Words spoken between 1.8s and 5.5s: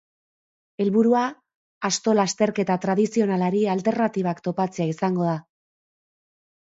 asto lasterketa tradizionalari alternatibak topatzea izango da.